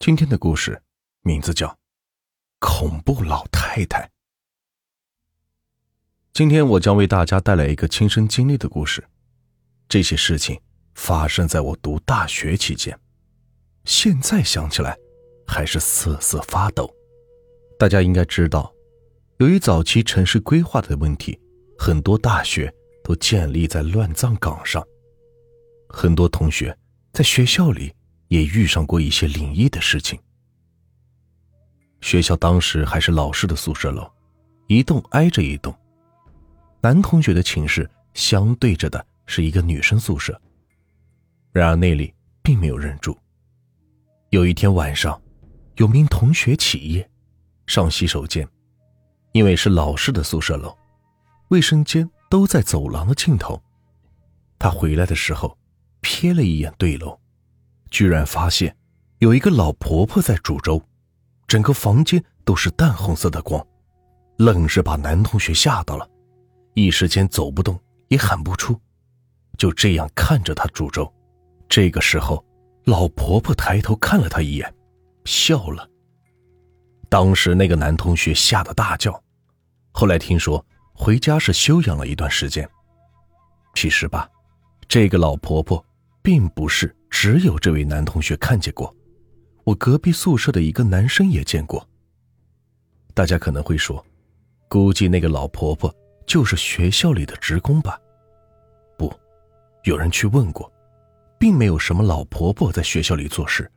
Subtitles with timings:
[0.00, 0.80] 今天的故事
[1.20, 1.66] 名字叫
[2.58, 4.00] 《恐怖老太太》。
[6.32, 9.06] 今天我将为大家带来一个亲身经历的故事。
[9.90, 10.58] 这些事情
[10.94, 12.98] 发生在我读大学期间，
[13.84, 14.96] 现在想起来
[15.46, 16.90] 还是瑟瑟发抖。
[17.78, 18.72] 大家应该知道，
[19.36, 21.38] 由于早期城市规划的问题，
[21.78, 22.74] 很多大学
[23.04, 24.82] 都建立在乱葬岗上。
[25.90, 26.74] 很多同学
[27.12, 27.94] 在学校里。
[28.30, 30.18] 也遇上过一些灵异的事情。
[32.00, 34.08] 学校当时还是老式的宿舍楼，
[34.68, 35.76] 一栋挨着一栋。
[36.80, 40.40] 男同学的寝室相对着的是一个女生宿舍，
[41.52, 43.18] 然而那里并没有人住。
[44.30, 45.20] 有一天晚上，
[45.76, 47.10] 有名同学起夜，
[47.66, 48.48] 上洗手间，
[49.32, 50.74] 因为是老式的宿舍楼，
[51.48, 53.60] 卫生间都在走廊的尽头。
[54.56, 55.58] 他回来的时候，
[56.00, 57.18] 瞥了一眼对楼。
[57.90, 58.74] 居然发现
[59.18, 60.82] 有一个老婆婆在煮粥，
[61.46, 63.64] 整个房间都是淡红色的光，
[64.38, 66.08] 愣是把男同学吓到了，
[66.74, 68.78] 一时间走不动也喊不出，
[69.58, 71.12] 就这样看着她煮粥。
[71.68, 72.44] 这个时候，
[72.84, 74.74] 老婆婆抬头看了他一眼，
[75.24, 75.88] 笑了。
[77.08, 79.22] 当时那个男同学吓得大叫，
[79.92, 80.64] 后来听说
[80.94, 82.68] 回家是休养了一段时间。
[83.74, 84.28] 其实吧，
[84.88, 85.84] 这个老婆婆
[86.22, 86.96] 并不是。
[87.10, 88.94] 只有这位男同学看见过，
[89.64, 91.86] 我隔壁宿舍的一个男生也见过。
[93.12, 94.02] 大家可能会说，
[94.68, 95.94] 估计那个老婆婆
[96.26, 98.00] 就是学校里的职工吧？
[98.96, 99.12] 不，
[99.84, 100.72] 有人去问过，
[101.38, 103.70] 并没有什么老婆婆在学校里做事。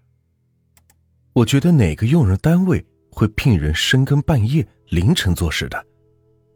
[1.34, 5.86] 我觉得哪个用人单位会聘人深更半夜、凌晨做事的，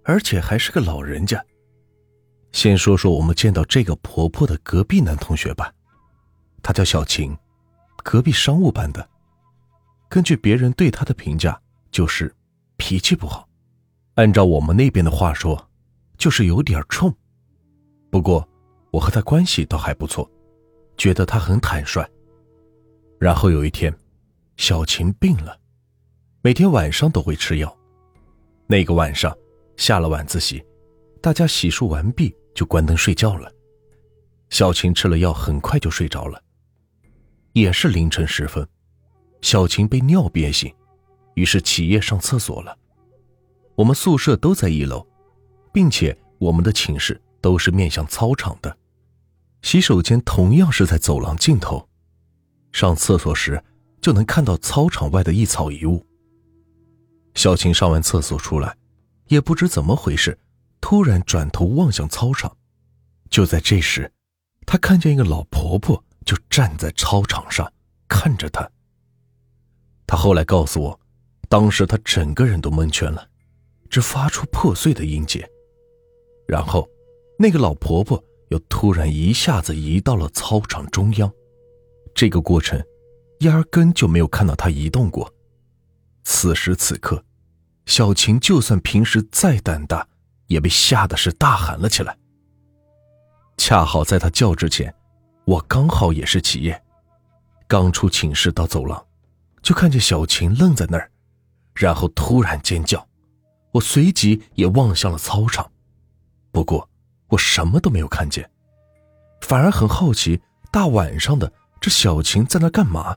[0.04, 1.44] 而且还是个老人家。
[2.52, 5.74] 先说说我们见到这个婆婆的隔壁男同学吧。
[6.62, 7.38] 她叫小晴，
[8.04, 9.08] 隔壁商务班的。
[10.10, 11.60] 根据别人对她的评价，
[11.92, 12.34] 就是
[12.78, 13.48] 脾气不好，
[14.16, 15.70] 按照我们那边的话说，
[16.18, 17.14] 就是有点冲。
[18.10, 18.48] 不过
[18.92, 20.30] 我和她关系倒还不错，
[20.96, 22.06] 觉得她很坦率。
[23.20, 23.94] 然后有一天，
[24.58, 25.58] 小晴病了，
[26.42, 27.78] 每天晚上都会吃药。
[28.66, 29.36] 那个晚上
[29.76, 30.64] 下了晚自习，
[31.22, 33.52] 大家洗漱完毕就关灯睡觉了。
[34.50, 36.42] 小晴吃了药，很快就睡着了。
[37.58, 38.68] 也是凌晨时分，
[39.42, 40.72] 小晴被尿憋醒，
[41.34, 42.78] 于是起夜上厕所了。
[43.74, 45.04] 我们宿舍都在一楼，
[45.74, 48.78] 并且我们的寝室都是面向操场的，
[49.64, 51.90] 洗手间同样是在走廊尽头。
[52.72, 53.64] 上厕所时
[54.02, 56.06] 就能看到操场外的一草一木。
[57.34, 58.78] 小晴上完厕所出来，
[59.30, 60.38] 也不知怎么回事，
[60.80, 62.56] 突然转头望向操场。
[63.32, 64.14] 就在这时，
[64.68, 66.04] 她看见一个老婆婆。
[66.28, 67.72] 就站在操场上
[68.10, 68.70] 看着他。
[70.06, 71.00] 他后来告诉我，
[71.48, 73.26] 当时他整个人都蒙圈了，
[73.90, 75.50] 只发出破碎的音节。
[76.46, 76.86] 然后，
[77.40, 81.32] 那个老婆婆又突然一下子移到了操场中央。
[82.14, 82.78] 这个过程，
[83.40, 85.34] 压根就没有看到她移动过。
[86.26, 87.24] 此时此刻，
[87.86, 90.06] 小晴就算平时再胆大，
[90.48, 92.18] 也被吓得是大喊了起来。
[93.58, 94.94] 恰好在她叫之前。
[95.48, 96.84] 我刚好也是起夜，
[97.70, 99.02] 刚出寝室到走廊，
[99.62, 101.10] 就看见小晴愣在那儿，
[101.74, 103.08] 然后突然尖叫，
[103.72, 105.72] 我随即也望向了操场，
[106.52, 106.90] 不过
[107.30, 108.50] 我什么都没有看见，
[109.40, 110.38] 反而很好奇
[110.70, 113.16] 大晚上的这小晴在那干嘛。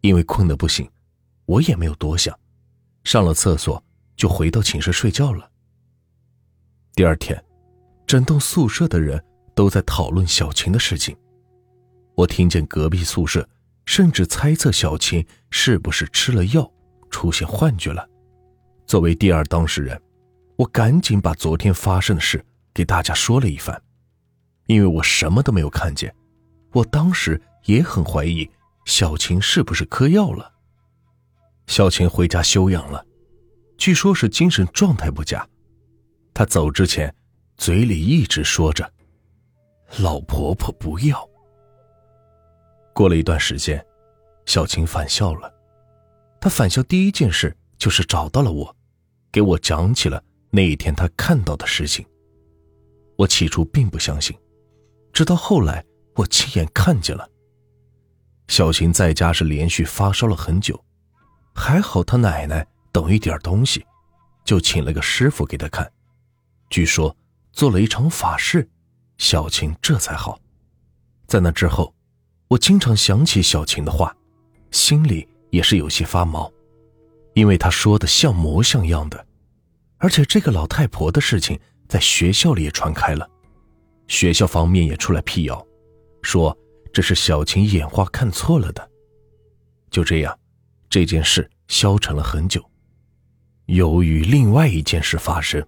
[0.00, 0.90] 因为困得不行，
[1.44, 2.36] 我也没有多想，
[3.04, 3.80] 上了厕所
[4.16, 5.48] 就回到寝室睡觉了。
[6.96, 7.40] 第二天，
[8.08, 9.22] 整栋宿舍的人。
[9.56, 11.16] 都在讨论小晴的事情，
[12.14, 13.48] 我听见隔壁宿舍
[13.86, 16.70] 甚至猜测小晴是不是吃了药
[17.08, 18.06] 出现幻觉了。
[18.86, 19.98] 作为第二当事人，
[20.56, 22.44] 我赶紧把昨天发生的事
[22.74, 23.82] 给大家说了一番，
[24.66, 26.14] 因为我什么都没有看见，
[26.72, 28.46] 我当时也很怀疑
[28.84, 30.52] 小晴是不是嗑药了。
[31.66, 33.02] 小晴回家休养了，
[33.78, 35.48] 据说是精神状态不佳，
[36.34, 37.12] 她走之前
[37.56, 38.92] 嘴里一直说着。
[39.98, 41.28] 老婆婆不要。
[42.92, 43.84] 过了一段时间，
[44.44, 45.52] 小晴返校了。
[46.40, 48.76] 她返校第一件事就是找到了我，
[49.32, 52.06] 给我讲起了那一天她看到的事情。
[53.16, 54.36] 我起初并不相信，
[55.12, 55.84] 直到后来
[56.14, 57.28] 我亲眼看见了。
[58.48, 60.84] 小晴在家是连续发烧了很久，
[61.54, 63.84] 还好她奶奶懂一点东西，
[64.44, 65.90] 就请了个师傅给她看，
[66.70, 67.16] 据说
[67.52, 68.68] 做了一场法事。
[69.18, 70.38] 小晴这才好，
[71.26, 71.94] 在那之后，
[72.48, 74.14] 我经常想起小晴的话，
[74.70, 76.52] 心里也是有些发毛，
[77.34, 79.26] 因为她说的像模像样的，
[79.98, 81.58] 而且这个老太婆的事情
[81.88, 83.28] 在学校里也传开了，
[84.06, 85.66] 学校方面也出来辟谣，
[86.22, 86.56] 说
[86.92, 88.90] 这是小琴眼花看错了的。
[89.90, 90.38] 就这样，
[90.90, 92.62] 这件事消沉了很久。
[93.66, 95.66] 由于另外一件事发生，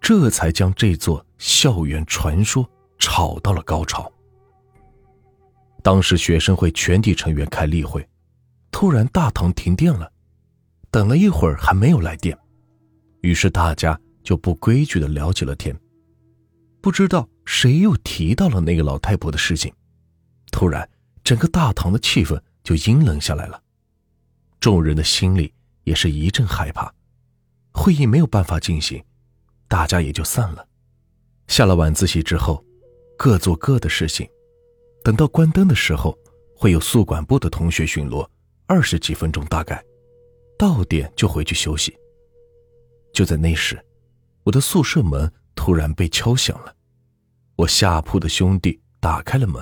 [0.00, 4.12] 这才将这座校园传说炒到了高潮。
[5.82, 8.06] 当时学生会全体成员开例会，
[8.70, 10.12] 突然大堂停电了，
[10.90, 12.38] 等了一会儿还没有来电，
[13.22, 15.74] 于是大家就不规矩的聊起了天。
[16.82, 19.72] 不知道谁又提到了那个老太婆的事情，
[20.52, 20.86] 突然
[21.24, 23.62] 整个大堂的气氛就阴冷下来了，
[24.60, 25.54] 众人的心里
[25.84, 26.92] 也是一阵害怕。
[27.72, 29.02] 会议没有办法进行，
[29.68, 30.66] 大家也就散了。
[31.50, 32.64] 下了晚自习之后，
[33.18, 34.26] 各做各的事情。
[35.02, 36.16] 等到关灯的时候，
[36.54, 38.24] 会有宿管部的同学巡逻，
[38.66, 39.84] 二十几分钟大概，
[40.56, 41.92] 到点就回去休息。
[43.12, 43.84] 就在那时，
[44.44, 46.72] 我的宿舍门突然被敲响了，
[47.56, 49.60] 我下铺的兄弟打开了门，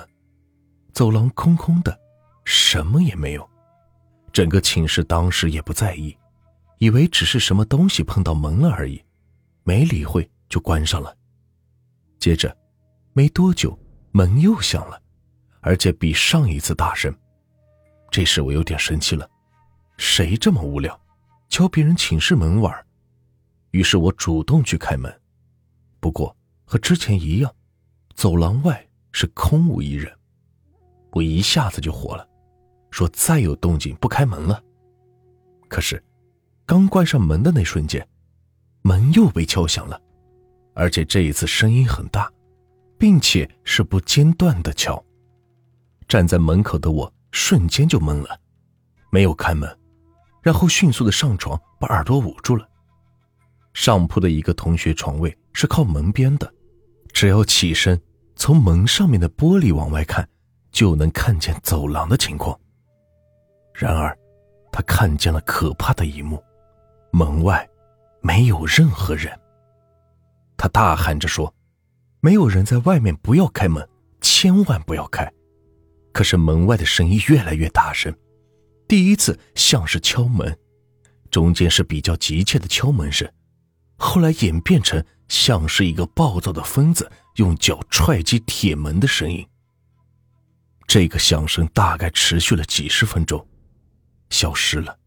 [0.93, 1.99] 走廊空空的，
[2.45, 3.49] 什么也没有。
[4.31, 6.15] 整个寝室当时也不在意，
[6.77, 9.03] 以为只是什么东西碰到门了而已，
[9.63, 11.15] 没理会就关上了。
[12.19, 12.55] 接着，
[13.13, 13.77] 没多久
[14.11, 15.01] 门又响了。
[15.61, 17.13] 而且比上一次大声，
[18.09, 19.29] 这时我有点生气了。
[19.97, 20.97] 谁这么无聊，
[21.49, 22.73] 敲别人寝室门玩？
[23.71, 25.13] 于是我主动去开门，
[25.99, 27.53] 不过和之前一样，
[28.15, 30.09] 走廊外是空无一人。
[31.11, 32.25] 我一下子就火了，
[32.89, 34.63] 说再有动静不开门了。
[35.67, 36.01] 可是，
[36.65, 38.07] 刚关上门的那瞬间，
[38.81, 40.01] 门又被敲响了，
[40.79, 42.31] 而且这一次声音很大，
[42.97, 45.03] 并且是不间断的敲。
[46.07, 48.39] 站在门口的我瞬间就懵了，
[49.11, 49.69] 没有开门，
[50.41, 52.65] 然后迅速的上床把耳朵捂住了。
[53.73, 56.49] 上铺的一个同学床位是靠门边的，
[57.11, 58.01] 只要起身
[58.37, 60.25] 从门上面的玻璃往外看，
[60.71, 62.57] 就能看见走廊的情况。
[63.73, 64.17] 然而，
[64.71, 66.41] 他看见了可怕的一幕：
[67.11, 67.69] 门外
[68.21, 69.37] 没有任何人。
[70.59, 71.55] 他大喊着说
[72.19, 73.87] ：“没有人在外面，不要开门，
[74.19, 75.31] 千万不要开。”
[76.11, 78.13] 可是门外的声音越来越大声，
[78.85, 80.53] 第一次像是敲门，
[81.31, 83.25] 中间是比较急切的敲门声，
[83.95, 89.47] 后来演变成像是一个暴躁的疯子用脚踹击铁门的声音。
[90.85, 93.47] 这个响声大概持续了几十分钟，
[94.29, 94.97] 消失了。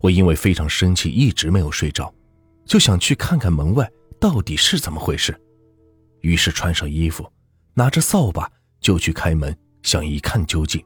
[0.00, 2.12] 我因为非常生气，一直没有睡着，
[2.66, 3.88] 就想去看看门外
[4.24, 5.38] 到底是怎么回事，
[6.22, 7.30] 于是穿上衣服，
[7.74, 8.50] 拿着扫把
[8.80, 9.54] 就去开门。
[9.82, 10.82] 想一看究竟，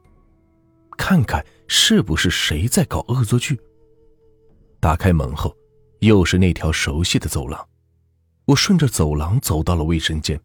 [0.97, 3.57] 看看是不是谁在搞恶作剧。
[4.81, 5.55] 打开门后，
[5.99, 7.65] 又是那条熟悉的走廊。
[8.43, 10.37] 我顺着走廊走到了卫生间，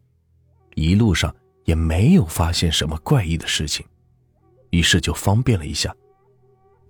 [0.75, 3.85] 一路上也没有发现什么怪异的事情，
[4.69, 5.93] 于是就方便了一下。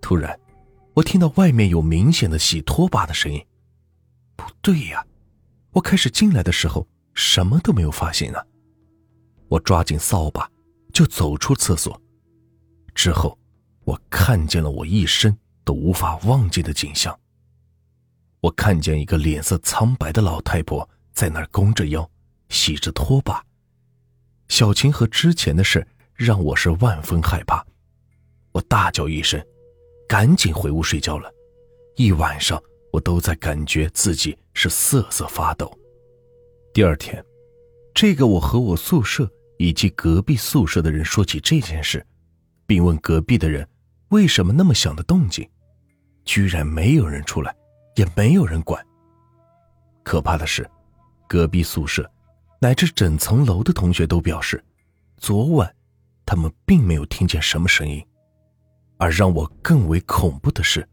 [0.01, 0.39] 突然，
[0.93, 3.43] 我听到外面有明显的洗拖把的声音。
[4.35, 5.03] 不对呀，
[5.75, 8.43] 我开始进来的时候什么都没有发现啊！
[9.47, 10.49] 我抓紧扫把。
[10.93, 12.01] 就走出厕所，
[12.93, 13.37] 之后，
[13.83, 17.19] 我看见了我一生都无法忘记的景象。
[18.39, 22.09] 我看见一个脸色苍白的老太婆在那儿弓着腰，
[22.47, 23.43] 洗着拖把。
[24.47, 27.61] 小琴和之前的事让我是万分害怕，
[28.53, 29.45] 我大叫一声，
[30.07, 31.29] 赶紧回屋睡觉了。
[31.97, 32.57] 一晚上
[32.95, 35.71] 我都在感觉自己是瑟瑟发抖。
[36.73, 37.23] 第二天，
[37.93, 39.29] 这个我和我宿舍。
[39.57, 42.05] 以及隔壁宿舍的人说起这件事，
[42.67, 43.65] 并问隔壁的人
[44.09, 45.49] 为什么那么响的动静，
[46.25, 47.55] 居然没有人出来，
[47.95, 48.85] 也没有人管。
[50.03, 50.69] 可怕的是，
[51.25, 52.05] 隔壁宿舍
[52.59, 54.61] 乃至整层楼的同学都表示，
[55.15, 55.73] 昨晚
[56.25, 58.05] 他们并没有听见什么声音。
[58.97, 60.85] 而让我更为恐怖的是，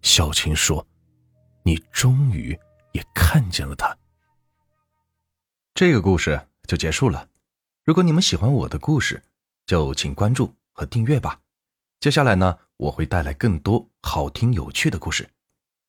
[0.00, 0.84] 小琴说
[1.62, 2.58] ：“你终于
[2.92, 3.96] 也看见了他。”
[5.74, 7.28] 这个故事就结束了。
[7.84, 9.22] 如果你们喜欢我的故事，
[9.66, 11.40] 就请关注和订阅吧。
[11.98, 15.30] 接下来呢，我会带来更多好听有趣的故事。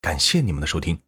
[0.02, 1.02] 感谢你们的收听。